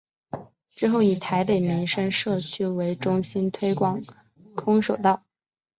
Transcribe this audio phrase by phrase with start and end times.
[0.71, 4.01] 之后以台北民生社区为中心推广
[4.55, 5.23] 空手道。